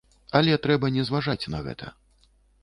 [0.37, 1.93] Але трэба не зважаць на гэта.